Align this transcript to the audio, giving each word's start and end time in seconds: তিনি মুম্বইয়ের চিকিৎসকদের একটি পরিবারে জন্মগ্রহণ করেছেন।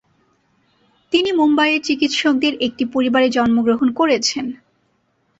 তিনি 1.13 1.29
মুম্বইয়ের 1.31 1.81
চিকিৎসকদের 1.83 2.53
একটি 2.61 2.83
পরিবারে 2.85 3.27
জন্মগ্রহণ 3.29 3.87
করেছেন। 3.91 4.45